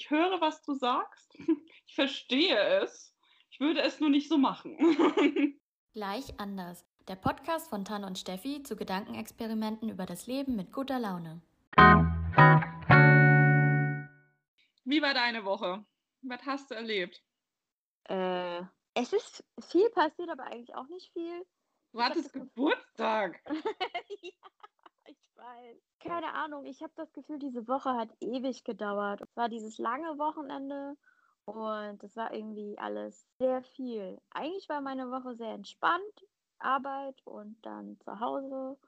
[0.00, 1.36] Ich höre, was du sagst.
[1.86, 3.12] Ich verstehe es.
[3.50, 4.78] Ich würde es nur nicht so machen.
[5.92, 6.86] Gleich anders.
[7.08, 11.42] Der Podcast von Tan und Steffi zu Gedankenexperimenten über das Leben mit guter Laune.
[14.84, 15.84] Wie war deine Woche?
[16.22, 17.22] Was hast du erlebt?
[18.04, 18.62] Äh,
[18.94, 21.44] es ist viel passiert, aber eigentlich auch nicht viel.
[21.92, 23.42] Du hattest Geburtstag.
[24.22, 24.30] ja,
[25.40, 25.76] weiß.
[26.00, 29.20] Keine Ahnung, ich habe das Gefühl, diese Woche hat ewig gedauert.
[29.20, 30.96] Es war dieses lange Wochenende
[31.44, 34.20] und es war irgendwie alles sehr viel.
[34.30, 36.24] Eigentlich war meine Woche sehr entspannt.
[36.58, 38.78] Arbeit und dann zu Hause.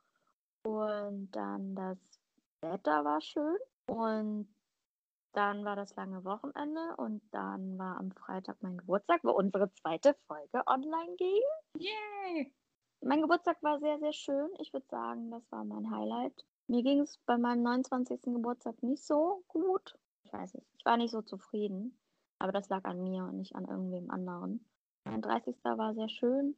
[0.65, 1.99] Und dann das
[2.61, 3.59] Wetter war schön.
[3.87, 4.55] Und
[5.33, 10.15] dann war das lange Wochenende und dann war am Freitag mein Geburtstag, wo unsere zweite
[10.27, 11.43] Folge online ging.
[11.79, 12.12] Yay!
[13.05, 14.49] Mein Geburtstag war sehr, sehr schön.
[14.61, 16.47] Ich würde sagen, das war mein Highlight.
[16.69, 18.23] Mir ging es bei meinem 29.
[18.23, 19.99] Geburtstag nicht so gut.
[20.23, 21.99] Ich weiß nicht, ich war nicht so zufrieden.
[22.39, 24.65] Aber das lag an mir und nicht an irgendwem anderen.
[25.05, 25.57] Mein 30.
[25.65, 26.57] war sehr schön.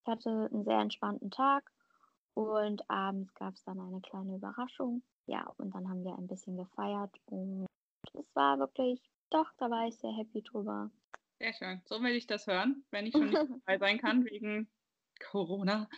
[0.00, 1.70] Ich hatte einen sehr entspannten Tag
[2.32, 5.02] und abends gab es dann eine kleine Überraschung.
[5.26, 7.66] Ja, und dann haben wir ein bisschen gefeiert und
[8.14, 9.00] es war wirklich,
[9.30, 10.90] doch, da war ich sehr happy drüber.
[11.38, 11.82] Sehr schön.
[11.84, 14.68] So will ich das hören, wenn ich schon nicht dabei sein kann wegen
[15.30, 15.88] Corona.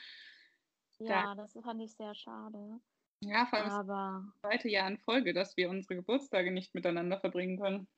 [0.98, 2.80] Ja, das fand ich sehr schade.
[3.20, 7.18] Ja, vor allem Aber das zweite Jahr in Folge, dass wir unsere Geburtstage nicht miteinander
[7.20, 7.88] verbringen können.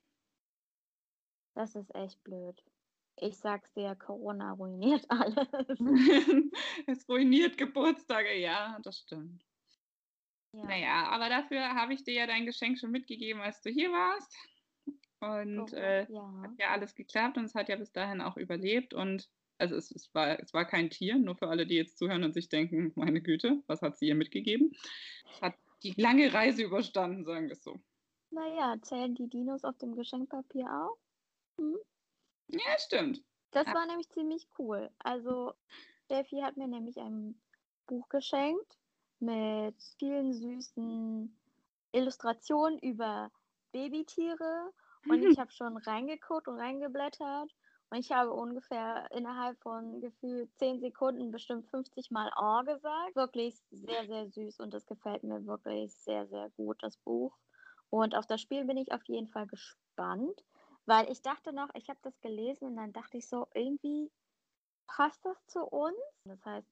[1.53, 2.63] das ist echt blöd.
[3.17, 5.47] Ich sag's dir, Corona ruiniert alles.
[6.87, 9.43] es ruiniert Geburtstage, ja, das stimmt.
[10.53, 10.63] Ja.
[10.63, 14.35] Naja, aber dafür habe ich dir ja dein Geschenk schon mitgegeben, als du hier warst.
[15.19, 16.41] Und Oh, äh, ja.
[16.43, 18.93] hat ja alles geklappt und es hat ja bis dahin auch überlebt.
[18.93, 22.23] Und also es, es, war, es war kein Tier, nur für alle, die jetzt zuhören
[22.23, 24.71] und sich denken, meine Güte, was hat sie ihr mitgegeben?
[25.31, 27.79] Es hat die lange Reise überstanden, sagen wir es so.
[28.29, 30.97] Naja, zählen die Dinos auf dem Geschenkpapier auch?
[31.57, 31.77] Hm?
[32.49, 33.23] Ja, stimmt.
[33.51, 33.73] Das Ja.
[33.73, 34.91] war nämlich ziemlich cool.
[34.99, 35.53] Also,
[36.05, 37.41] Steffi hat mir nämlich ein
[37.87, 38.77] Buch geschenkt
[39.19, 41.37] mit vielen süßen
[41.91, 43.31] Illustrationen über
[43.71, 44.73] Babytiere.
[45.07, 47.51] Und ich habe schon reingeguckt und reingeblättert.
[47.89, 53.15] Und ich habe ungefähr innerhalb von gefühlt 10 Sekunden bestimmt 50 Mal Oh gesagt.
[53.15, 57.37] Wirklich sehr, sehr süß und das gefällt mir wirklich sehr, sehr gut, das Buch.
[57.89, 60.43] Und auf das Spiel bin ich auf jeden Fall gespannt,
[60.85, 64.11] weil ich dachte noch, ich habe das gelesen und dann dachte ich so, irgendwie
[64.87, 65.97] passt das zu uns.
[66.25, 66.67] Das heißt,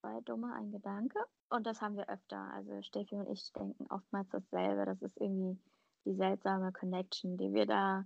[0.00, 1.18] zwei Dumme, ein Gedanke.
[1.48, 2.50] Und das haben wir öfter.
[2.52, 4.84] Also Steffi und ich denken oftmals dasselbe.
[4.84, 5.58] Das ist irgendwie
[6.04, 8.04] die seltsame Connection, die wir da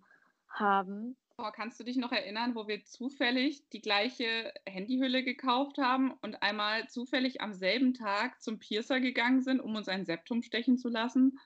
[0.49, 1.17] haben.
[1.41, 6.43] Boah, kannst du dich noch erinnern, wo wir zufällig die gleiche Handyhülle gekauft haben und
[6.43, 10.91] einmal zufällig am selben Tag zum Piercer gegangen sind, um uns ein Septum stechen zu
[10.91, 11.39] lassen?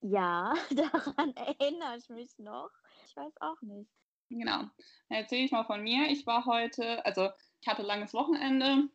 [0.00, 2.70] Ja, daran erinnere ich mich noch.
[3.04, 3.90] Ich weiß auch nicht.
[4.28, 4.58] Genau.
[5.08, 6.08] Dann erzähle ich mal von mir.
[6.08, 7.28] Ich war heute, also
[7.60, 8.90] ich hatte langes Wochenende,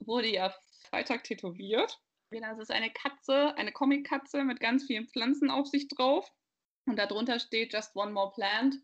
[0.00, 0.54] wurde ja
[0.90, 2.02] Freitag tätowiert.
[2.30, 6.30] Das ist eine Katze, eine Comic-Katze mit ganz vielen Pflanzen auf sich drauf.
[6.84, 8.76] Und darunter steht Just One More Plant.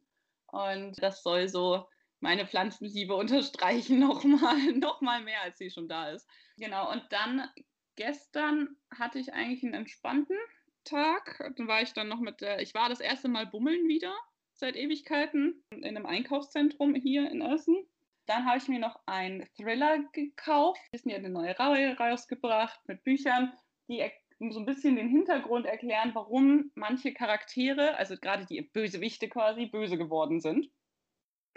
[0.49, 1.87] Und das soll so
[2.21, 6.29] meine Pflanzenliebe unterstreichen, nochmal noch mal mehr, als sie schon da ist.
[6.57, 7.49] Genau, und dann
[7.97, 10.37] gestern hatte ich eigentlich einen entspannten
[10.85, 11.39] Tag.
[11.57, 14.15] Dann war ich dann noch mit der, ich war das erste Mal bummeln wieder
[14.55, 17.87] seit Ewigkeiten in einem Einkaufszentrum hier in Essen.
[18.27, 20.81] Dann habe ich mir noch einen Thriller gekauft.
[20.93, 23.53] Disney hat eine neue Reihe rausgebracht mit Büchern,
[23.89, 24.01] die
[24.39, 29.97] so ein bisschen den Hintergrund erklären, warum manche Charaktere, also gerade die Bösewichte quasi, böse
[29.97, 30.71] geworden sind.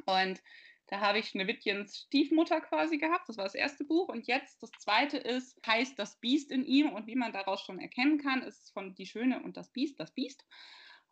[0.06, 0.42] Und
[0.88, 3.30] da habe ich Schneewittchens Stiefmutter quasi gehabt.
[3.30, 4.10] Das war das erste Buch.
[4.10, 6.90] Und jetzt das zweite ist, heißt das Biest in ihm.
[6.92, 10.12] Und wie man daraus schon erkennen kann, ist von Die Schöne und das Biest, das
[10.14, 10.44] Biest.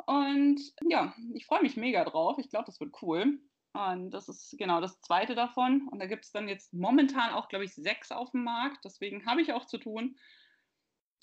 [0.07, 2.37] Und ja, ich freue mich mega drauf.
[2.39, 3.39] Ich glaube, das wird cool.
[3.73, 5.87] Und das ist genau das zweite davon.
[5.89, 8.83] Und da gibt es dann jetzt momentan auch, glaube ich, sechs auf dem Markt.
[8.83, 10.17] Deswegen habe ich auch zu tun.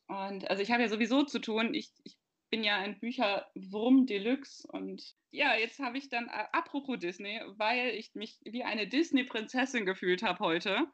[0.06, 1.74] Und also ich habe ja sowieso zu tun.
[1.74, 2.16] Ich, ich
[2.50, 4.66] bin ja ein Bücherwurm Deluxe.
[4.68, 9.86] Und ja, jetzt habe ich dann, äh, apropos Disney, weil ich mich wie eine Disney-Prinzessin
[9.86, 10.86] gefühlt habe heute.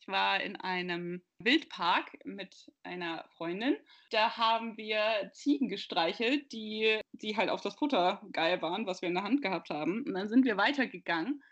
[0.00, 3.76] Ich war in einem Wildpark mit einer Freundin.
[4.10, 9.08] Da haben wir Ziegen gestreichelt, die, die halt auf das Futter geil waren, was wir
[9.08, 10.04] in der Hand gehabt haben.
[10.04, 11.42] Und dann sind wir weitergegangen.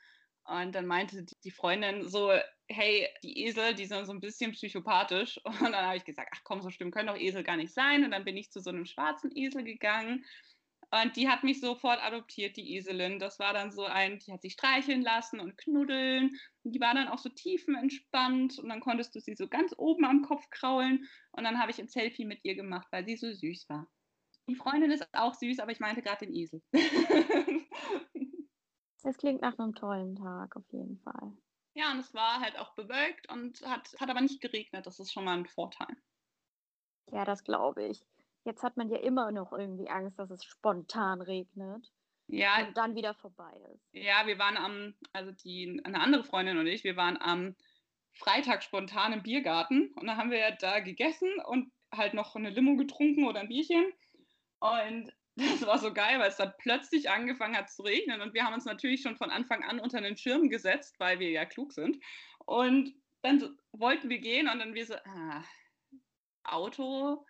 [0.45, 2.33] Und dann meinte die- Freundin so,
[2.69, 5.39] hey, die Esel, die sind so ein bisschen psychopathisch.
[5.45, 8.05] Und dann habe ich gesagt, ach komm, so schlimm können doch Esel gar nicht sein.
[8.05, 10.25] Und dann bin ich zu so einem schwarzen Esel gegangen.
[10.91, 13.19] Und die hat mich sofort adoptiert, die Eselin.
[13.19, 16.39] Das war dann so ein, die hat sich streicheln lassen und knuddeln.
[16.65, 18.59] Und die war dann auch so tiefenentspannt.
[18.59, 21.09] Und dann konntest du sie so ganz oben am Kopf kraulen.
[21.31, 23.89] Und dann habe ich ein Selfie mit ihr gemacht, weil sie so süß war.
[24.49, 26.61] Die Freundin ist auch süß, aber ich meinte gerade den Esel.
[29.03, 31.37] Das klingt nach einem tollen Tag auf jeden Fall.
[31.75, 34.87] Ja, und es war halt auch bewölkt und hat, hat aber nicht geregnet.
[34.87, 35.97] Das ist schon mal ein Vorteil.
[37.13, 38.05] Ja, das glaube ich.
[38.45, 41.93] Jetzt hat man ja immer noch irgendwie Angst, dass es spontan regnet
[42.27, 43.85] Ja, und dann wieder vorbei ist.
[43.93, 47.57] ja, wir waren am, also die, eine andere Freundin und ich, wir waren am
[48.13, 52.51] Freitag spontan im Biergarten und dann haben wir ja da gegessen und halt noch eine
[52.51, 53.85] Limo getrunken oder ein Bierchen.
[54.61, 58.45] Und das war so geil, weil es dann plötzlich angefangen hat zu regnen und wir
[58.45, 61.73] haben uns natürlich schon von Anfang an unter den Schirm gesetzt, weil wir ja klug
[61.73, 61.99] sind.
[62.45, 65.45] Und dann so, wollten wir gehen und dann wir so, ah,
[66.45, 67.25] Auto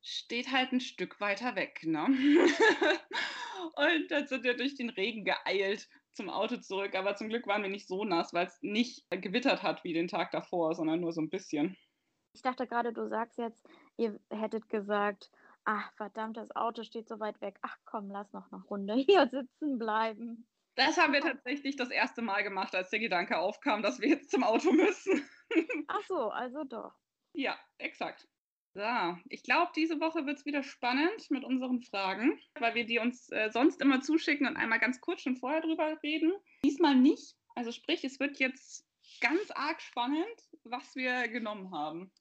[0.00, 2.06] steht halt ein Stück weiter weg, ne?
[3.76, 7.62] und dann sind wir durch den Regen geeilt zum Auto zurück, aber zum Glück waren
[7.62, 11.12] wir nicht so nass, weil es nicht gewittert hat wie den Tag davor, sondern nur
[11.12, 11.76] so ein bisschen.
[12.32, 13.66] Ich dachte gerade, du sagst jetzt,
[13.96, 15.30] ihr hättet gesagt,
[15.68, 17.58] ach verdammt, das Auto steht so weit weg.
[17.60, 20.48] Ach komm, lass noch eine Runde hier sitzen bleiben.
[20.76, 24.30] Das haben wir tatsächlich das erste Mal gemacht, als der Gedanke aufkam, dass wir jetzt
[24.30, 25.28] zum Auto müssen.
[25.88, 26.94] Ach so, also doch.
[27.34, 28.26] ja, exakt.
[28.74, 33.00] So, ich glaube, diese Woche wird es wieder spannend mit unseren Fragen, weil wir die
[33.00, 36.32] uns äh, sonst immer zuschicken und einmal ganz kurz schon vorher drüber reden.
[36.64, 37.34] Diesmal nicht.
[37.56, 38.86] Also sprich, es wird jetzt
[39.20, 42.12] ganz arg spannend, was wir genommen haben.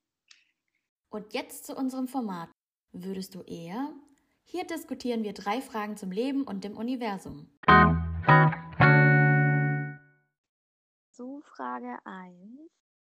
[1.10, 2.50] Und jetzt zu unserem Format.
[3.04, 3.94] Würdest du eher?
[4.44, 7.48] Hier diskutieren wir drei Fragen zum Leben und dem Universum.
[11.12, 12.36] Zu Frage 1.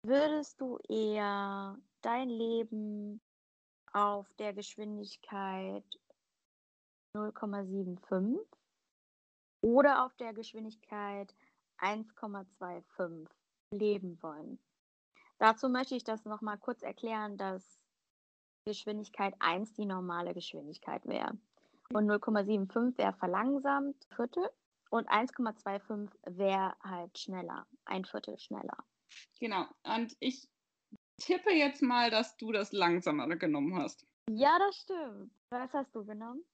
[0.02, 3.22] Würdest du eher dein Leben
[3.94, 5.84] auf der Geschwindigkeit
[7.14, 8.38] 0,75
[9.62, 11.34] oder auf der Geschwindigkeit
[11.78, 13.26] 1,25
[13.70, 14.58] leben wollen?
[15.38, 17.80] Dazu möchte ich das nochmal kurz erklären, dass
[18.66, 21.38] Geschwindigkeit 1 die normale Geschwindigkeit wäre.
[21.92, 24.50] Und 0,75 wäre verlangsamt, Viertel.
[24.90, 28.76] Und 1,25 wäre halt schneller, ein Viertel schneller.
[29.40, 29.66] Genau.
[29.84, 30.48] Und ich
[31.18, 34.06] tippe jetzt mal, dass du das langsamere genommen hast.
[34.28, 35.32] Ja, das stimmt.
[35.50, 36.44] Was hast du genommen?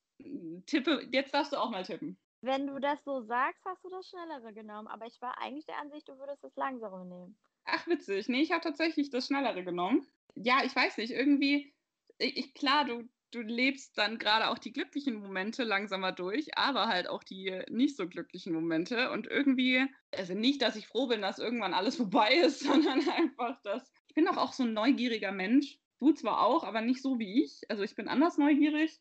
[0.66, 2.18] Tippe, jetzt darfst du auch mal tippen.
[2.42, 4.88] Wenn du das so sagst, hast du das Schnellere genommen.
[4.88, 7.36] Aber ich war eigentlich der Ansicht, du würdest das Langsamere nehmen.
[7.64, 8.28] Ach, witzig.
[8.28, 10.06] Nee, ich habe tatsächlich das Schnellere genommen.
[10.34, 11.72] Ja, ich weiß nicht, irgendwie,
[12.22, 17.08] ich, klar, du, du lebst dann gerade auch die glücklichen Momente langsamer durch, aber halt
[17.08, 19.10] auch die nicht so glücklichen Momente.
[19.10, 19.86] Und irgendwie,
[20.16, 24.14] also nicht, dass ich froh bin, dass irgendwann alles vorbei ist, sondern einfach, dass ich
[24.14, 25.78] bin doch auch so ein neugieriger Mensch.
[25.98, 27.62] Du zwar auch, aber nicht so wie ich.
[27.68, 29.00] Also ich bin anders neugierig.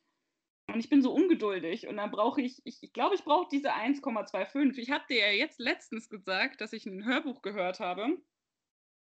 [0.67, 3.73] Und ich bin so ungeduldig und dann brauche ich, ich, ich glaube, ich brauche diese
[3.73, 4.77] 1,25.
[4.77, 8.17] Ich habe dir ja jetzt letztens gesagt, dass ich ein Hörbuch gehört habe,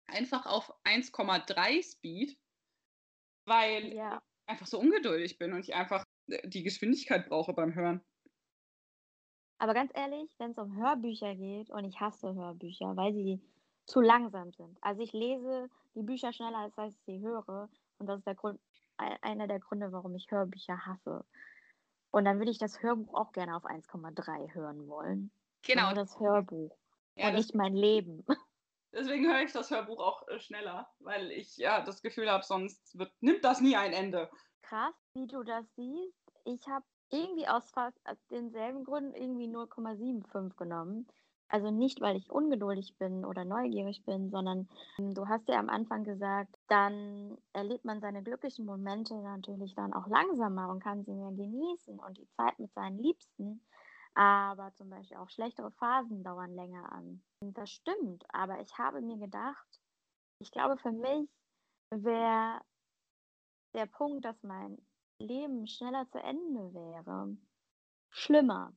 [0.06, 2.38] einfach auf 1,3 Speed,
[3.48, 4.22] weil Ja.
[4.46, 8.02] ich einfach so ungeduldig bin und ich einfach äh, die Geschwindigkeit brauche beim Hören.
[9.60, 13.42] Aber ganz ehrlich, wenn es um Hörbücher geht, und ich hasse Hörbücher, weil sie
[13.86, 14.78] zu langsam sind.
[14.82, 17.70] Also ich lese die Bücher schneller, als ich sie höre.
[17.98, 18.60] Und das ist der Grund,
[18.98, 21.26] ein- einer der Gründe, warum ich Hörbücher hasse.
[22.12, 25.32] Und dann würde ich das Hörbuch auch gerne auf 1,3 hören wollen.
[25.64, 25.86] Genau.
[25.88, 26.78] Nur das Hörbuch.
[27.16, 28.26] Ja, und das, nicht mein Leben.
[28.92, 32.98] deswegen höre ich das Hörbuch auch äh, schneller, weil ich ja das Gefühl habe, sonst
[32.98, 34.30] wird, nimmt das nie ein Ende.
[34.62, 36.32] Krass, wie du das siehst.
[36.46, 37.98] Ich habe irgendwie aus fast
[38.32, 41.08] denselben Gründen irgendwie 0,75 genommen.
[41.50, 44.68] Also nicht, weil ich ungeduldig bin oder neugierig bin, sondern
[45.00, 49.94] ähm, du hast ja am Anfang gesagt, dann erlebt man seine glücklichen Momente natürlich dann
[49.94, 53.62] auch langsamer und kann sie mehr genießen und die Zeit mit seinen Liebsten.
[54.18, 57.24] Aber zum Beispiel auch schlechtere Phasen dauern länger an.
[57.40, 59.80] Das stimmt, aber ich habe mir gedacht,
[60.40, 61.30] ich glaube, für mich
[61.92, 62.62] wäre
[63.76, 64.80] der Punkt, dass mein
[65.20, 67.38] Leben schneller zu Ende wäre,
[68.10, 68.76] schlimmer,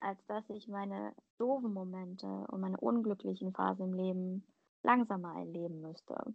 [0.00, 6.34] als dass ich meine doofen Momente und meine unglücklichen Phasen im Leben langsamer erleben müsste.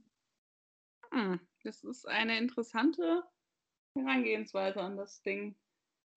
[1.13, 3.23] Hm, das ist eine interessante
[3.95, 5.55] Herangehensweise an das Ding.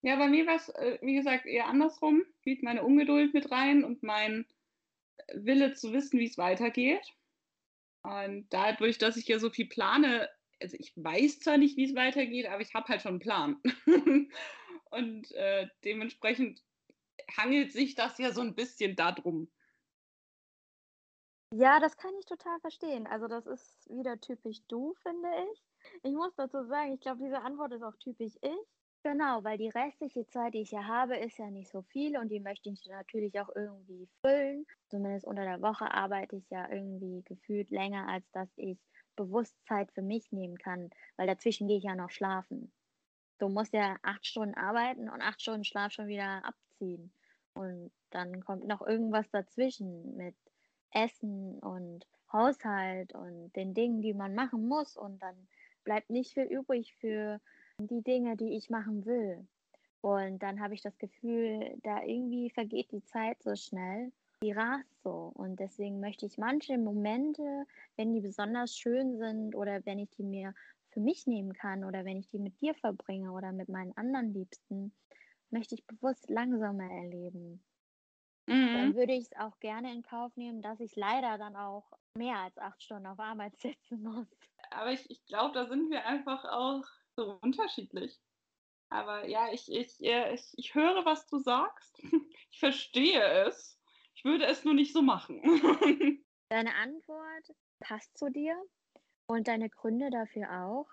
[0.01, 2.23] Ja, bei mir war es, äh, wie gesagt, eher andersrum.
[2.39, 4.45] Spielt meine Ungeduld mit rein und mein
[5.33, 7.05] Wille zu wissen, wie es weitergeht.
[8.03, 10.29] Und dadurch, dass ich ja so viel plane,
[10.61, 13.61] also ich weiß zwar nicht, wie es weitergeht, aber ich habe halt schon einen Plan.
[14.91, 16.63] und äh, dementsprechend
[17.35, 19.49] hangelt sich das ja so ein bisschen darum.
[21.53, 23.07] Ja, das kann ich total verstehen.
[23.07, 25.63] Also das ist wieder typisch du, finde ich.
[26.03, 28.76] Ich muss dazu sagen, ich glaube, diese Antwort ist auch typisch ich.
[29.07, 32.27] Genau, weil die restliche Zeit, die ich ja habe, ist ja nicht so viel und
[32.29, 34.65] die möchte ich natürlich auch irgendwie füllen.
[34.89, 38.77] Zumindest unter der Woche arbeite ich ja irgendwie gefühlt länger, als dass ich
[39.15, 42.73] bewusst Zeit für mich nehmen kann, weil dazwischen gehe ich ja noch schlafen.
[43.39, 47.11] du musst ja acht Stunden arbeiten und acht Stunden Schlaf schon wieder abziehen.
[47.53, 50.35] Und dann kommt noch irgendwas dazwischen mit
[50.91, 54.97] Essen und Haushalt und den Dingen, die man machen muss.
[54.97, 55.47] Und dann
[55.83, 57.39] bleibt nicht viel übrig für
[57.79, 59.47] die Dinge, die ich machen will.
[60.01, 64.11] Und dann habe ich das Gefühl, da irgendwie vergeht die Zeit so schnell.
[64.43, 65.31] Die rast so.
[65.33, 67.65] Und deswegen möchte ich manche Momente,
[67.95, 70.53] wenn die besonders schön sind oder wenn ich die mir
[70.89, 74.33] für mich nehmen kann oder wenn ich die mit dir verbringe oder mit meinen anderen
[74.33, 74.91] Liebsten,
[75.49, 77.63] möchte ich bewusst langsamer erleben.
[78.45, 78.73] Mhm.
[78.73, 82.37] Dann würde ich es auch gerne in Kauf nehmen, dass ich leider dann auch mehr
[82.37, 84.27] als acht Stunden auf Arbeit sitzen muss.
[84.71, 86.85] Aber ich, ich glaube, da sind wir einfach auch
[87.17, 88.17] so unterschiedlich.
[88.89, 92.01] Aber ja, ich, ich, ich, ich höre, was du sagst.
[92.49, 93.77] Ich verstehe es.
[94.15, 95.43] Ich würde es nur nicht so machen.
[96.49, 98.55] Deine Antwort passt zu dir
[99.27, 100.87] und deine Gründe dafür auch.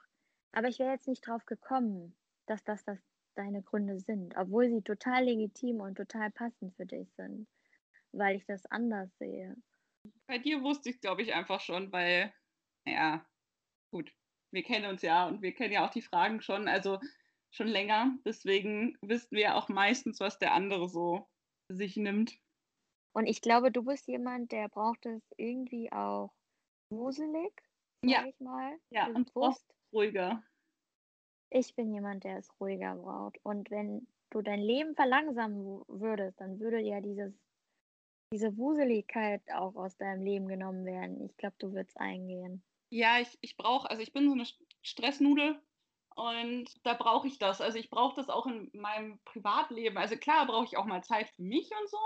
[0.53, 2.99] Aber ich wäre jetzt nicht drauf gekommen, dass das, das
[3.35, 7.49] deine Gründe sind, obwohl sie total legitim und total passend für dich sind,
[8.13, 9.57] weil ich das anders sehe.
[10.27, 12.35] Bei dir wusste ich, glaube ich, einfach schon, weil,
[12.85, 13.25] ja,
[13.91, 14.13] gut,
[14.55, 16.99] wir kennen uns ja und wir kennen ja auch die Fragen schon, also
[17.51, 18.17] schon länger.
[18.25, 21.29] Deswegen wissen wir auch meistens, was der andere so
[21.69, 22.39] sich nimmt.
[23.13, 26.33] Und ich glaube, du bist jemand, der braucht es irgendwie auch
[26.91, 27.53] wuselig,
[28.03, 28.25] sag ja.
[28.27, 28.79] ich mal.
[28.91, 30.43] Ja, und brauchst ruhiger.
[31.51, 33.39] Ich bin jemand, der es ruhiger braucht.
[33.45, 37.33] Und wenn du dein Leben verlangsamen würdest, dann würde ja dieses,
[38.33, 41.21] diese Wuseligkeit auch aus deinem Leben genommen werden.
[41.25, 42.65] Ich glaube, du würdest eingehen.
[42.91, 44.47] Ja, ich, ich brauche, also ich bin so eine
[44.83, 45.61] Stressnudel
[46.15, 47.61] und da brauche ich das.
[47.61, 49.99] Also ich brauche das auch in meinem Privatleben.
[49.99, 51.99] Also klar brauche ich auch mal Zeit für mich und so.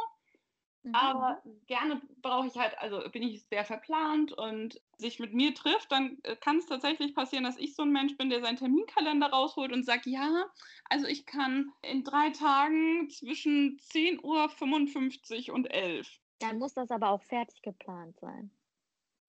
[0.85, 0.95] Mhm.
[0.95, 5.91] Aber gerne brauche ich halt, also bin ich sehr verplant und sich mit mir trifft,
[5.93, 9.29] dann äh, kann es tatsächlich passieren, dass ich so ein Mensch bin, der seinen Terminkalender
[9.29, 10.47] rausholt und sagt, ja,
[10.89, 16.09] also ich kann in drei Tagen zwischen 10.55 Uhr und 11.
[16.39, 18.51] Dann muss das aber auch fertig geplant sein.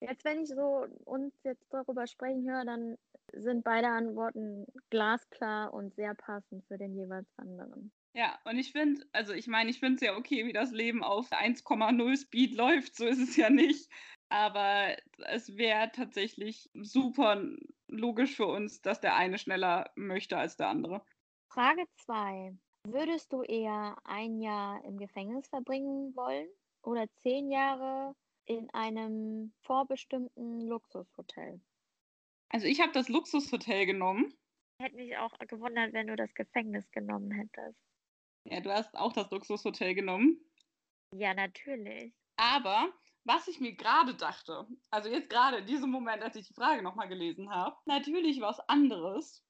[0.01, 2.97] Jetzt, wenn ich so uns jetzt darüber sprechen höre, dann
[3.33, 7.91] sind beide Antworten glasklar und sehr passend für den jeweils anderen.
[8.15, 11.03] Ja, und ich finde, also ich meine, ich finde es ja okay, wie das Leben
[11.03, 13.89] auf 1,0 Speed läuft, so ist es ja nicht.
[14.29, 14.95] Aber
[15.27, 17.43] es wäre tatsächlich super
[17.87, 21.03] logisch für uns, dass der eine schneller möchte als der andere.
[21.51, 22.57] Frage 2.
[22.87, 26.47] Würdest du eher ein Jahr im Gefängnis verbringen wollen
[26.81, 28.15] oder zehn Jahre
[28.49, 31.61] in einem vorbestimmten Luxushotel?
[32.49, 34.33] Also ich habe das Luxushotel genommen.
[34.81, 37.79] Hätte mich auch gewundert, wenn du das Gefängnis genommen hättest.
[38.45, 40.43] Ja, du hast auch das Luxushotel genommen.
[41.15, 42.13] Ja, natürlich.
[42.37, 42.91] Aber
[43.23, 46.81] was ich mir gerade dachte, also jetzt gerade in diesem Moment, als ich die Frage
[46.81, 49.43] nochmal gelesen habe, natürlich was anderes,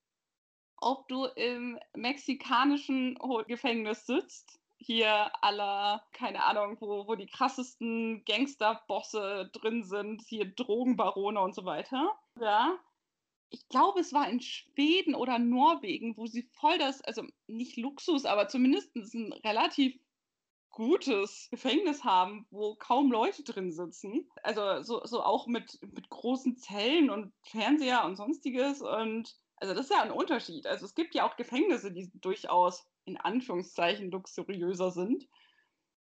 [0.76, 9.50] ob du im mexikanischen Gefängnis sitzt, hier aller, keine Ahnung, wo, wo die krassesten Gangsterbosse
[9.54, 12.18] drin sind, hier Drogenbarone und so weiter.
[12.40, 12.80] Ja,
[13.50, 18.26] ich glaube, es war in Schweden oder Norwegen, wo sie voll das, also nicht Luxus,
[18.26, 20.00] aber zumindest ein relativ
[20.70, 24.30] gutes Gefängnis haben, wo kaum Leute drin sitzen.
[24.44, 28.82] Also so, so auch mit, mit großen Zellen und Fernseher und sonstiges.
[28.82, 30.68] Und also das ist ja ein Unterschied.
[30.68, 35.28] Also es gibt ja auch Gefängnisse, die durchaus in Anführungszeichen luxuriöser sind.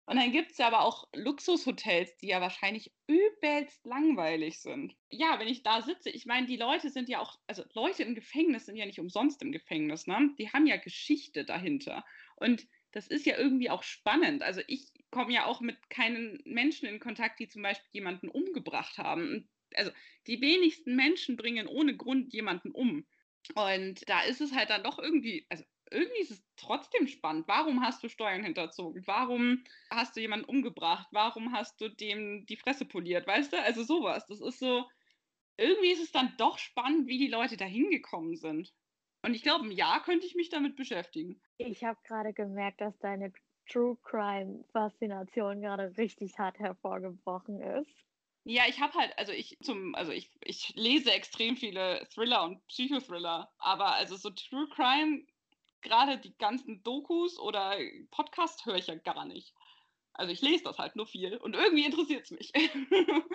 [0.08, 4.94] Und dann gibt es ja aber auch Luxushotels, die ja wahrscheinlich übelst langweilig sind.
[5.10, 8.14] Ja, wenn ich da sitze, ich meine, die Leute sind ja auch, also Leute im
[8.14, 10.30] Gefängnis sind ja nicht umsonst im Gefängnis, ne?
[10.38, 12.04] Die haben ja Geschichte dahinter.
[12.36, 14.42] Und das ist ja irgendwie auch spannend.
[14.42, 18.98] Also ich komme ja auch mit keinen Menschen in Kontakt, die zum Beispiel jemanden umgebracht
[18.98, 19.50] haben.
[19.74, 19.90] Also
[20.28, 23.06] die wenigsten Menschen bringen ohne Grund jemanden um.
[23.54, 25.64] Und da ist es halt dann doch irgendwie, also
[25.96, 27.48] irgendwie ist es trotzdem spannend.
[27.48, 29.06] Warum hast du Steuern hinterzogen?
[29.06, 31.08] Warum hast du jemanden umgebracht?
[31.10, 33.26] Warum hast du dem die Fresse poliert?
[33.26, 33.62] Weißt du?
[33.62, 34.26] Also sowas.
[34.26, 34.84] Das ist so,
[35.56, 38.74] irgendwie ist es dann doch spannend, wie die Leute da hingekommen sind.
[39.22, 41.40] Und ich glaube, ein Jahr könnte ich mich damit beschäftigen.
[41.56, 43.32] Ich habe gerade gemerkt, dass deine
[43.68, 47.90] True Crime Faszination gerade richtig hart hervorgebrochen ist.
[48.44, 52.64] Ja, ich habe halt, also ich zum, also ich, ich lese extrem viele Thriller und
[52.68, 55.26] Psychothriller, aber also so True Crime
[55.82, 57.76] gerade die ganzen Dokus oder
[58.10, 59.54] Podcasts höre ich ja gar nicht.
[60.12, 62.52] Also ich lese das halt nur viel und irgendwie interessiert es mich.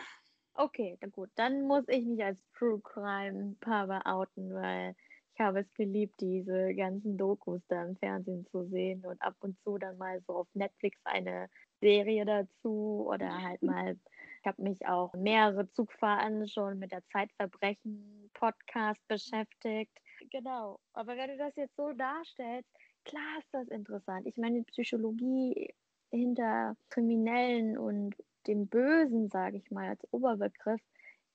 [0.55, 1.29] okay, dann gut.
[1.35, 4.95] Dann muss ich mich als True Crime Papa outen, weil
[5.33, 9.59] ich habe es geliebt, diese ganzen Dokus da im Fernsehen zu sehen und ab und
[9.63, 13.97] zu dann mal so auf Netflix eine Serie dazu oder halt mal,
[14.41, 19.97] ich habe mich auch mehrere Zugfahrten schon mit der Zeitverbrechen Podcast beschäftigt
[20.29, 20.79] Genau.
[20.93, 22.69] Aber wenn du das jetzt so darstellst,
[23.05, 24.27] klar ist das interessant.
[24.27, 25.73] Ich meine, die Psychologie
[26.09, 28.15] hinter Kriminellen und
[28.47, 30.81] dem Bösen, sage ich mal, als Oberbegriff,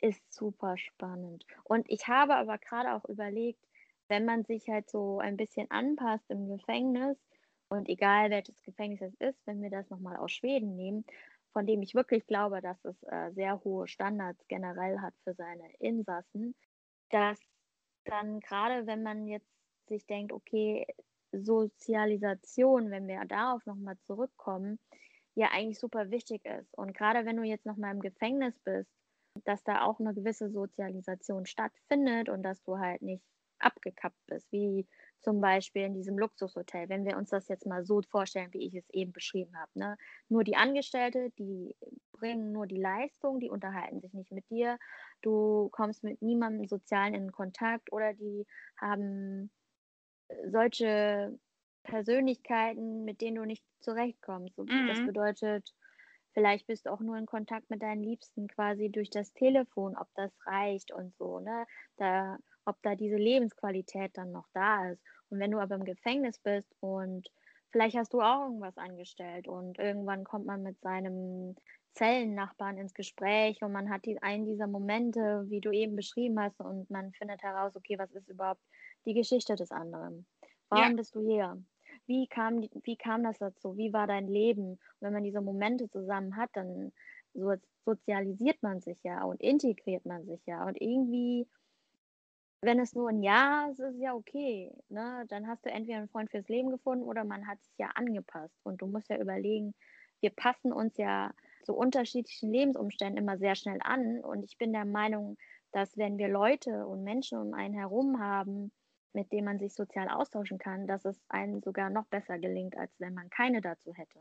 [0.01, 1.45] ist super spannend.
[1.65, 3.61] Und ich habe aber gerade auch überlegt,
[4.09, 7.17] wenn man sich halt so ein bisschen anpasst im Gefängnis
[7.69, 11.05] und egal welches Gefängnis es ist, wenn wir das nochmal aus Schweden nehmen,
[11.53, 15.73] von dem ich wirklich glaube, dass es äh, sehr hohe Standards generell hat für seine
[15.79, 16.55] Insassen,
[17.11, 17.41] dass
[18.07, 19.49] dann gerade wenn man jetzt
[19.89, 20.87] sich denkt, okay,
[21.33, 24.79] Sozialisation, wenn wir darauf nochmal zurückkommen,
[25.35, 26.73] ja eigentlich super wichtig ist.
[26.77, 28.91] Und gerade wenn du jetzt nochmal im Gefängnis bist,
[29.45, 33.23] dass da auch eine gewisse Sozialisation stattfindet und dass du halt nicht
[33.67, 34.87] abgekappt bist, wie
[35.21, 38.75] zum Beispiel in diesem Luxushotel, wenn wir uns das jetzt mal so vorstellen, wie ich
[38.75, 39.71] es eben beschrieben habe.
[39.75, 39.97] Ne?
[40.29, 41.75] Nur die Angestellte, die
[42.13, 44.79] bringen nur die Leistung, die unterhalten sich nicht mit dir,
[45.23, 48.47] du kommst mit niemandem Sozialen in Kontakt oder die
[48.77, 49.51] haben
[50.47, 51.39] solche
[51.83, 54.59] Persönlichkeiten, mit denen du nicht zurechtkommst.
[54.59, 54.87] Mhm.
[54.89, 55.75] Das bedeutet,
[56.33, 60.09] vielleicht bist du auch nur in Kontakt mit deinen Liebsten quasi durch das Telefon, ob
[60.15, 61.67] das reicht und so, ne?
[61.97, 65.03] Da, ob da diese Lebensqualität dann noch da ist.
[65.31, 67.29] Und wenn du aber im Gefängnis bist und
[67.71, 71.57] vielleicht hast du auch irgendwas angestellt und irgendwann kommt man mit seinem
[71.95, 76.61] Zellennachbarn ins Gespräch und man hat die, einen dieser Momente, wie du eben beschrieben hast,
[76.61, 78.61] und man findet heraus, okay, was ist überhaupt
[79.07, 80.27] die Geschichte des anderen?
[80.69, 80.97] Warum ja.
[80.97, 81.63] bist du hier?
[82.07, 83.77] Wie kam, wie kam das dazu?
[83.77, 84.73] Wie war dein Leben?
[84.73, 86.93] Und wenn man diese Momente zusammen hat, dann
[87.35, 87.55] so
[87.85, 90.67] sozialisiert man sich ja und integriert man sich ja.
[90.67, 91.47] Und irgendwie,
[92.67, 94.71] wenn es nur ein Jahr ist, ist es ja okay.
[94.89, 95.25] Ne?
[95.29, 98.55] Dann hast du entweder einen Freund fürs Leben gefunden oder man hat sich ja angepasst.
[98.65, 99.73] Und du musst ja überlegen,
[100.21, 101.33] wir passen uns ja
[101.65, 104.21] zu unterschiedlichen Lebensumständen immer sehr schnell an.
[104.21, 105.39] Und ich bin der Meinung,
[105.73, 108.73] dass wenn wir Leute und Menschen um einen herum haben,
[109.13, 112.93] mit dem man sich sozial austauschen kann, dass es einem sogar noch besser gelingt, als
[112.99, 114.19] wenn man keine dazu hätte.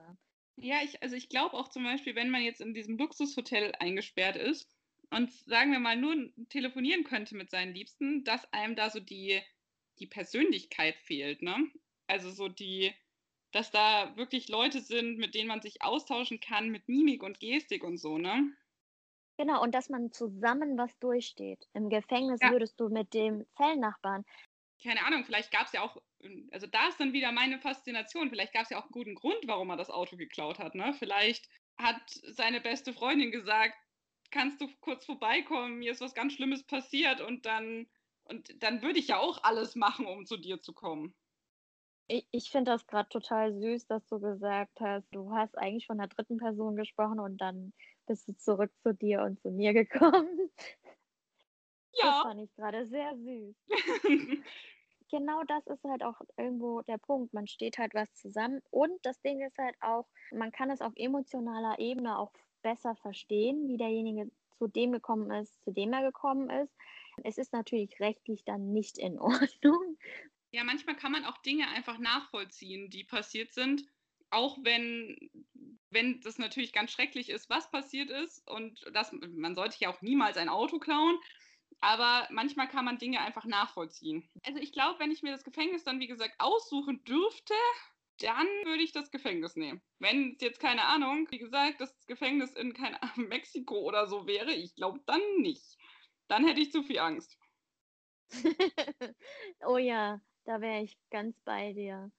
[0.58, 4.38] Ja, ich, also ich glaube auch zum Beispiel, wenn man jetzt in diesem Luxushotel eingesperrt
[4.38, 4.75] ist
[5.12, 6.16] und sagen wir mal nur
[6.50, 9.42] telefonieren könnte mit seinen Liebsten, dass einem da so die,
[10.00, 11.72] die Persönlichkeit fehlt, ne?
[12.08, 12.94] Also so die,
[13.52, 17.84] dass da wirklich Leute sind, mit denen man sich austauschen kann, mit Mimik und Gestik
[17.84, 18.52] und so, ne?
[19.38, 21.68] Genau, und dass man zusammen was durchsteht.
[21.74, 22.52] Im Gefängnis ja.
[22.52, 24.24] würdest du mit dem Zellnachbarn
[24.86, 25.98] keine Ahnung, vielleicht gab es ja auch,
[26.52, 29.40] also da ist dann wieder meine Faszination, vielleicht gab es ja auch einen guten Grund,
[29.46, 30.76] warum er das Auto geklaut hat.
[30.76, 30.94] Ne?
[31.00, 33.76] Vielleicht hat seine beste Freundin gesagt,
[34.36, 37.88] kannst du kurz vorbeikommen, mir ist was ganz Schlimmes passiert und dann,
[38.26, 41.16] und dann würde ich ja auch alles machen, um zu dir zu kommen.
[42.08, 45.98] Ich, ich finde das gerade total süß, dass du gesagt hast, du hast eigentlich von
[45.98, 47.74] der dritten Person gesprochen und dann
[48.08, 50.52] bist du zurück zu dir und zu mir gekommen.
[51.94, 52.04] Ja.
[52.04, 53.56] Das fand ich gerade sehr süß.
[55.12, 57.34] genau das ist halt auch irgendwo der Punkt.
[57.34, 60.92] Man steht halt was zusammen und das Ding ist halt auch, man kann es auf
[60.98, 62.34] emotionaler Ebene auch
[62.66, 66.74] besser verstehen, wie derjenige zu dem gekommen ist, zu dem er gekommen ist.
[67.24, 69.20] Es ist natürlich rechtlich dann nicht in
[69.62, 69.98] Ordnung.
[70.52, 73.86] Ja, manchmal kann man auch Dinge einfach nachvollziehen, die passiert sind,
[74.32, 75.30] auch wenn,
[75.92, 78.50] wenn das natürlich ganz schrecklich ist, was passiert ist.
[78.50, 81.20] Und das, man sollte ja auch niemals ein Auto klauen.
[81.82, 84.28] Aber manchmal kann man Dinge einfach nachvollziehen.
[84.44, 87.54] Also ich glaube, wenn ich mir das Gefängnis dann, wie gesagt, aussuchen dürfte,
[88.20, 89.82] dann würde ich das Gefängnis nehmen.
[90.00, 92.96] Wenn es jetzt keine Ahnung, wie gesagt, das Gefängnis in kein
[93.30, 95.78] Mexiko oder so wäre, ich glaube dann nicht.
[96.28, 97.38] Dann hätte ich zu viel Angst.
[99.66, 102.12] oh ja, da wäre ich ganz bei dir.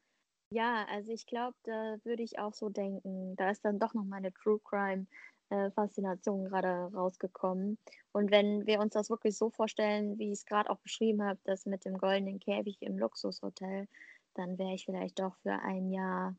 [0.50, 3.34] Ja, also ich glaube, da würde ich auch so denken.
[3.36, 5.06] Da ist dann doch noch meine True Crime
[5.50, 7.78] äh, Faszination gerade rausgekommen.
[8.12, 11.40] Und wenn wir uns das wirklich so vorstellen, wie ich es gerade auch beschrieben habe,
[11.44, 13.88] das mit dem goldenen Käfig im Luxushotel,
[14.36, 16.36] dann wäre ich vielleicht doch für ein Jahr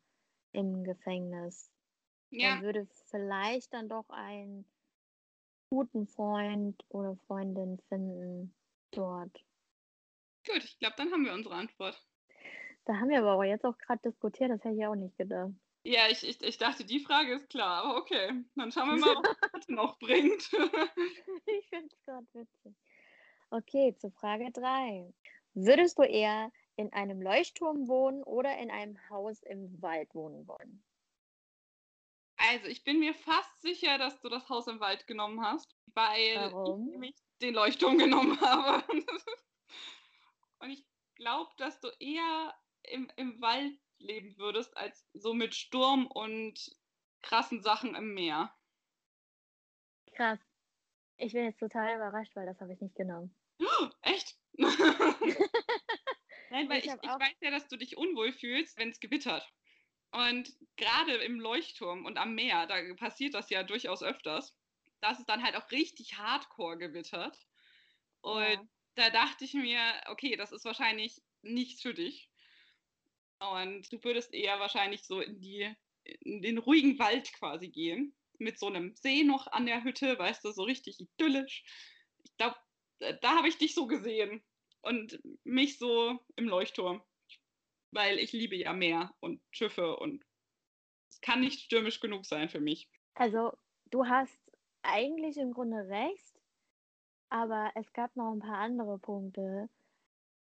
[0.52, 1.72] im Gefängnis.
[2.30, 2.56] Ja.
[2.56, 4.66] Dann würde vielleicht dann doch einen
[5.70, 8.54] guten Freund oder Freundin finden
[8.92, 9.34] dort.
[10.46, 12.02] Gut, ich glaube, dann haben wir unsere Antwort.
[12.86, 15.52] Da haben wir aber auch jetzt auch gerade diskutiert, das hätte ich auch nicht gedacht.
[15.84, 18.44] Ja, ich, ich, ich dachte, die Frage ist klar, aber okay.
[18.56, 20.42] Dann schauen wir mal, was das noch bringt.
[21.46, 22.76] ich finde es gerade witzig.
[23.50, 25.14] Okay, zur Frage 3.
[25.54, 30.84] Würdest du eher in einem Leuchtturm wohnen oder in einem Haus im Wald wohnen wollen?
[32.38, 36.36] Also, ich bin mir fast sicher, dass du das Haus im Wald genommen hast, weil
[36.36, 36.86] Warum?
[36.86, 38.84] ich nämlich den Leuchtturm genommen habe.
[40.60, 40.86] Und ich
[41.16, 46.78] glaube, dass du eher im, im Wald leben würdest, als so mit Sturm und
[47.24, 48.54] krassen Sachen im Meer.
[50.14, 50.40] Krass.
[51.18, 53.36] Ich bin jetzt total überrascht, weil das habe ich nicht genommen.
[54.02, 54.38] Echt?
[56.50, 59.48] Nein, weil ich, ich, ich weiß ja, dass du dich unwohl fühlst, wenn es gewittert.
[60.12, 64.56] Und gerade im Leuchtturm und am Meer, da passiert das ja durchaus öfters,
[65.02, 67.38] dass es dann halt auch richtig hardcore gewittert.
[68.22, 68.68] Und ja.
[68.96, 72.30] da dachte ich mir, okay, das ist wahrscheinlich nichts für dich.
[73.40, 75.72] Und du würdest eher wahrscheinlich so in, die,
[76.04, 78.16] in den ruhigen Wald quasi gehen.
[78.40, 81.64] Mit so einem See noch an der Hütte, weißt du, so richtig idyllisch.
[82.24, 82.56] Ich glaube,
[83.00, 84.44] da habe ich dich so gesehen.
[84.82, 87.02] Und mich so im Leuchtturm
[87.92, 90.24] weil ich liebe ja Meer und Schiffe und
[91.10, 92.90] es kann nicht stürmisch genug sein für mich.
[93.16, 93.54] Also
[93.92, 94.38] du hast
[94.84, 96.40] eigentlich im Grunde recht,
[97.30, 99.70] aber es gab noch ein paar andere Punkte.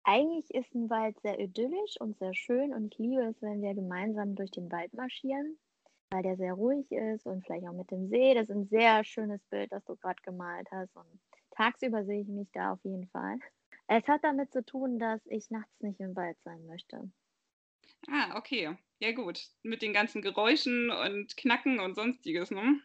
[0.04, 3.74] Eigentlich ist ein Wald sehr idyllisch und sehr schön und ich liebe es, wenn wir
[3.74, 5.58] gemeinsam durch den Wald marschieren,
[6.12, 8.34] weil der sehr ruhig ist und vielleicht auch mit dem See.
[8.34, 11.20] Das ist ein sehr schönes Bild, das du gerade gemalt hast und
[11.52, 13.40] tagsüber sehe ich mich da auf jeden Fall.
[13.92, 17.10] Es hat damit zu tun, dass ich nachts nicht im Wald sein möchte.
[18.08, 18.78] Ah, okay.
[19.00, 19.48] Ja gut.
[19.64, 22.80] Mit den ganzen Geräuschen und Knacken und sonstiges, ne?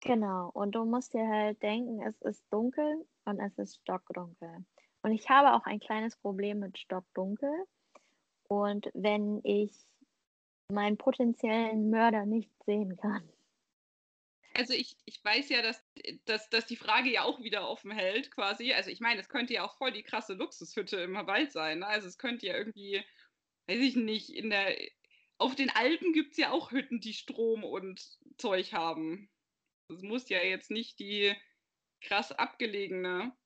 [0.00, 0.50] Genau.
[0.54, 4.64] Und du musst dir halt denken, es ist dunkel und es ist stockdunkel.
[5.02, 7.66] Und ich habe auch ein kleines Problem mit stockdunkel.
[8.48, 9.72] Und wenn ich
[10.70, 13.28] meinen potenziellen Mörder nicht sehen kann.
[14.56, 15.82] Also ich, ich weiß ja, dass,
[16.24, 18.72] dass, dass die Frage ja auch wieder offen hält, quasi.
[18.72, 21.80] Also ich meine, es könnte ja auch voll die krasse Luxushütte im Wald sein.
[21.80, 21.86] Ne?
[21.86, 23.04] Also es könnte ja irgendwie
[23.66, 24.76] weiß ich nicht, in der,
[25.38, 28.00] auf den Alpen gibt es ja auch Hütten, die Strom und
[28.38, 29.28] Zeug haben.
[29.88, 31.34] Es muss ja jetzt nicht die
[32.00, 33.36] krass abgelegene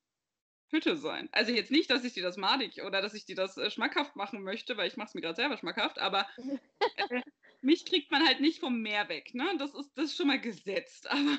[0.71, 1.29] Hütte sein.
[1.33, 4.15] Also jetzt nicht, dass ich dir das madig oder dass ich dir das äh, schmackhaft
[4.17, 6.29] machen möchte, weil ich mache es mir gerade selber schmackhaft, aber
[6.97, 7.23] äh,
[7.61, 9.35] mich kriegt man halt nicht vom Meer weg.
[9.35, 9.47] Ne?
[9.59, 11.11] Das, ist, das ist schon mal gesetzt.
[11.11, 11.39] Aber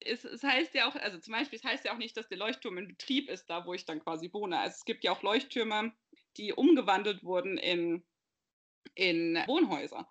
[0.00, 2.38] es, es, heißt ja auch, also zum Beispiel, es heißt ja auch nicht, dass der
[2.38, 4.58] Leuchtturm in Betrieb ist, da wo ich dann quasi wohne.
[4.58, 5.92] Also es gibt ja auch Leuchttürme,
[6.36, 8.04] die umgewandelt wurden in,
[8.94, 10.08] in Wohnhäuser.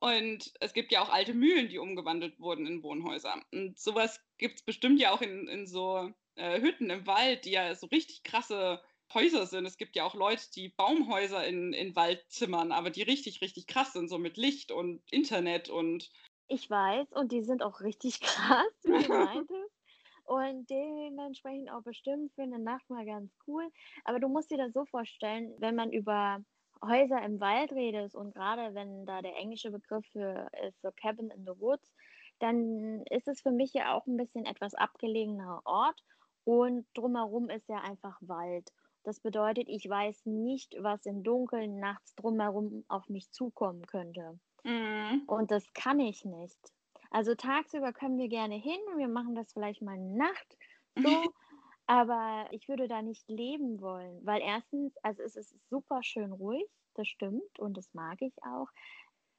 [0.00, 3.42] Und es gibt ja auch alte Mühlen, die umgewandelt wurden in Wohnhäuser.
[3.50, 7.50] Und sowas gibt es bestimmt ja auch in, in so äh, Hütten im Wald, die
[7.52, 8.80] ja so richtig krasse
[9.14, 9.66] Häuser sind.
[9.66, 13.66] Es gibt ja auch Leute, die Baumhäuser in, in Wald zimmern, aber die richtig, richtig
[13.66, 16.10] krass sind, so mit Licht und Internet und.
[16.48, 19.78] Ich weiß, und die sind auch richtig krass, wie du meintest
[20.28, 23.66] und dementsprechend auch bestimmt für eine Nacht mal ganz cool.
[24.04, 26.44] Aber du musst dir das so vorstellen, wenn man über
[26.84, 31.30] Häuser im Wald redet und gerade wenn da der englische Begriff für ist so Cabin
[31.30, 31.92] in the Woods,
[32.40, 36.04] dann ist es für mich ja auch ein bisschen etwas abgelegener Ort
[36.44, 38.70] und drumherum ist ja einfach Wald.
[39.08, 44.38] Das bedeutet, ich weiß nicht, was im Dunkeln nachts drumherum auf mich zukommen könnte.
[44.64, 45.22] Mhm.
[45.26, 46.58] Und das kann ich nicht.
[47.10, 50.58] Also tagsüber können wir gerne hin und wir machen das vielleicht mal Nacht
[50.94, 51.08] so.
[51.86, 56.66] aber ich würde da nicht leben wollen, weil erstens, also es ist super schön ruhig,
[56.92, 58.68] das stimmt und das mag ich auch.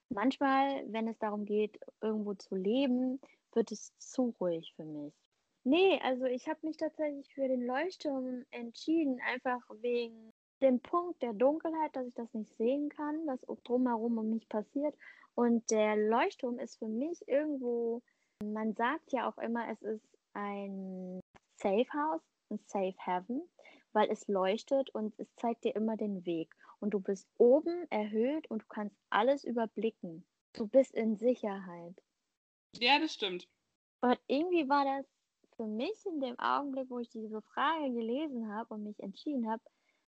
[0.09, 3.21] Manchmal, wenn es darum geht, irgendwo zu leben,
[3.53, 5.13] wird es zu ruhig für mich.
[5.69, 10.31] Nee, also ich habe mich tatsächlich für den Leuchtturm entschieden, einfach wegen
[10.63, 14.95] dem Punkt der Dunkelheit, dass ich das nicht sehen kann, was drumherum um mich passiert
[15.35, 18.01] und der Leuchtturm ist für mich irgendwo,
[18.43, 21.21] man sagt ja auch immer, es ist ein
[21.55, 23.47] Safe House, ein Safe Heaven,
[23.93, 26.53] weil es leuchtet und es zeigt dir immer den Weg.
[26.79, 30.25] Und du bist oben erhöht und du kannst alles überblicken.
[30.53, 32.01] Du bist in Sicherheit.
[32.75, 33.47] Ja, das stimmt.
[34.01, 35.05] Und irgendwie war das
[35.59, 39.61] für mich in dem Augenblick, wo ich diese Frage gelesen habe und mich entschieden habe,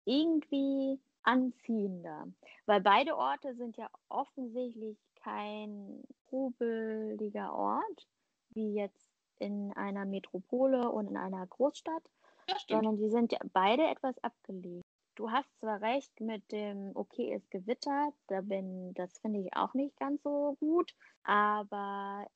[0.04, 2.26] irgendwie anziehender.
[2.66, 8.06] Weil beide Orte sind ja offensichtlich kein trubeliger Ort,
[8.50, 9.08] wie jetzt
[9.38, 12.10] in einer Metropole und in einer Großstadt,
[12.68, 14.84] sondern die sind ja beide etwas abgelegt.
[15.14, 19.72] Du hast zwar recht mit dem, okay, es gewittert, da bin, das finde ich auch
[19.72, 22.26] nicht ganz so gut, aber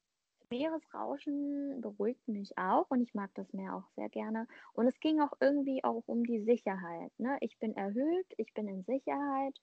[0.52, 4.46] Meeresrauschen beruhigt mich auch und ich mag das Meer auch sehr gerne.
[4.74, 7.10] Und es ging auch irgendwie auch um die Sicherheit.
[7.18, 7.38] Ne?
[7.40, 9.58] Ich bin erhöht, ich bin in Sicherheit.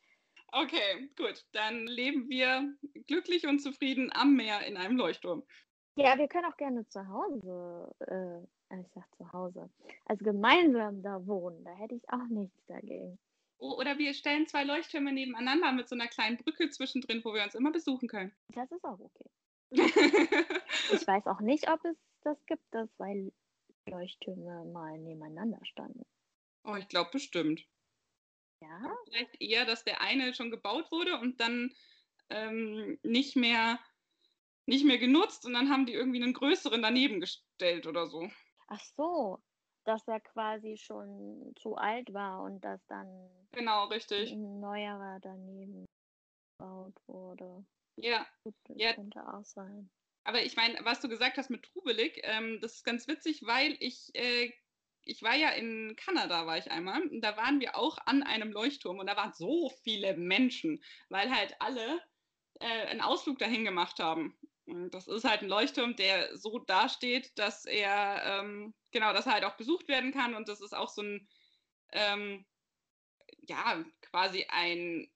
[0.51, 1.45] Okay, gut.
[1.51, 2.73] Dann leben wir
[3.05, 5.43] glücklich und zufrieden am Meer in einem Leuchtturm.
[5.95, 9.69] Ja, wir können auch gerne zu Hause, äh, ich sag zu Hause,
[10.05, 11.63] also gemeinsam da wohnen.
[11.63, 13.19] Da hätte ich auch nichts dagegen.
[13.59, 17.53] Oder wir stellen zwei Leuchttürme nebeneinander mit so einer kleinen Brücke zwischendrin, wo wir uns
[17.53, 18.33] immer besuchen können.
[18.55, 19.29] Das ist auch okay.
[19.71, 23.31] Ich weiß auch nicht, ob es das gibt, dass zwei
[23.85, 26.05] Leuchttürme mal nebeneinander standen.
[26.63, 27.65] Oh, ich glaube bestimmt.
[28.61, 28.95] Ja.
[29.05, 31.73] Vielleicht eher, dass der eine schon gebaut wurde und dann
[32.29, 33.79] ähm, nicht mehr
[34.65, 38.29] nicht mehr genutzt und dann haben die irgendwie einen größeren daneben gestellt oder so.
[38.67, 39.39] Ach so,
[39.83, 43.07] dass er quasi schon zu alt war und dass dann
[43.51, 44.31] Genau, richtig.
[44.31, 45.85] ein neuerer daneben
[46.59, 47.65] gebaut wurde.
[48.01, 48.25] Ja.
[48.43, 48.95] Gut, das Ja.
[48.95, 49.89] könnte auch sein.
[50.23, 53.75] Aber ich meine, was du gesagt hast mit Trubelig, ähm, das ist ganz witzig, weil
[53.79, 54.51] ich, äh,
[55.03, 58.51] ich war ja in Kanada, war ich einmal, und da waren wir auch an einem
[58.51, 62.01] Leuchtturm und da waren so viele Menschen, weil halt alle
[62.59, 64.39] äh, einen Ausflug dahin gemacht haben.
[64.65, 69.33] Und das ist halt ein Leuchtturm, der so dasteht, dass er, ähm, genau, dass er
[69.33, 71.29] halt auch besucht werden kann und das ist auch so ein,
[71.93, 72.45] ähm,
[73.47, 75.09] ja, quasi ein,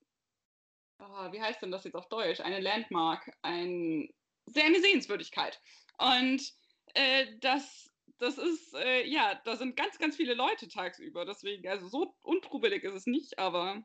[1.00, 2.40] oh, wie heißt denn das jetzt auf Deutsch?
[2.40, 4.10] Eine Landmark, ein
[4.56, 5.62] eine Sehenswürdigkeit.
[5.98, 6.54] Und
[6.94, 11.26] äh, das, das ist, äh, ja, da sind ganz, ganz viele Leute tagsüber.
[11.26, 13.84] Deswegen, also so untrubelig ist es nicht, aber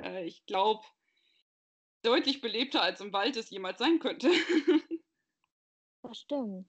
[0.00, 0.84] äh, ich glaube,
[2.02, 4.30] deutlich belebter als im Wald es jemals sein könnte.
[6.02, 6.66] Das stimmt.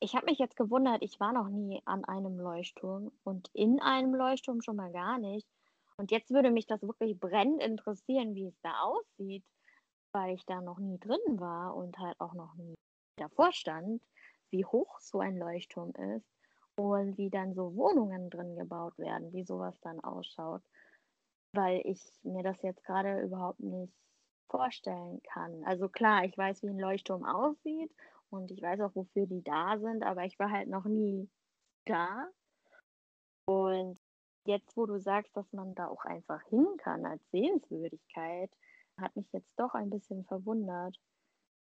[0.00, 4.12] Ich habe mich jetzt gewundert, ich war noch nie an einem Leuchtturm und in einem
[4.12, 5.46] Leuchtturm schon mal gar nicht.
[6.02, 9.44] Und jetzt würde mich das wirklich brennend interessieren, wie es da aussieht,
[10.12, 12.74] weil ich da noch nie drin war und halt auch noch nie
[13.20, 14.02] davor stand,
[14.50, 16.26] wie hoch so ein Leuchtturm ist
[16.74, 20.62] und wie dann so Wohnungen drin gebaut werden, wie sowas dann ausschaut.
[21.54, 23.94] Weil ich mir das jetzt gerade überhaupt nicht
[24.50, 25.62] vorstellen kann.
[25.66, 27.92] Also klar, ich weiß, wie ein Leuchtturm aussieht
[28.28, 31.30] und ich weiß auch, wofür die da sind, aber ich war halt noch nie
[31.86, 32.28] da.
[33.44, 34.01] Und
[34.44, 38.50] jetzt, wo du sagst, dass man da auch einfach hin kann als Sehenswürdigkeit,
[39.00, 40.96] hat mich jetzt doch ein bisschen verwundert.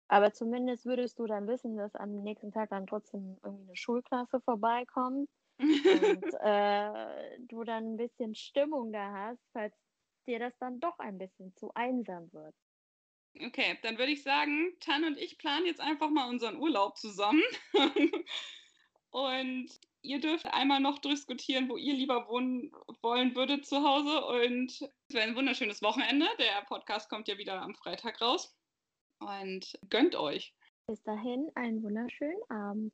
[0.09, 4.41] Aber zumindest würdest du dann wissen, dass am nächsten Tag dann trotzdem irgendwie eine Schulklasse
[4.41, 5.29] vorbeikommt
[5.59, 5.61] und
[6.41, 9.75] äh, du dann ein bisschen Stimmung da hast, falls
[10.27, 12.55] dir das dann doch ein bisschen zu einsam wird.
[13.41, 17.43] Okay, dann würde ich sagen, Tan und ich planen jetzt einfach mal unseren Urlaub zusammen.
[19.11, 19.69] und
[20.03, 24.25] ihr dürft einmal noch diskutieren, wo ihr lieber wohnen wollen würdet zu Hause.
[24.25, 24.71] Und
[25.09, 26.27] es wäre ein wunderschönes Wochenende.
[26.39, 28.55] Der Podcast kommt ja wieder am Freitag raus.
[29.19, 30.55] Und gönnt euch.
[30.87, 32.93] Bis dahin einen wunderschönen Abend.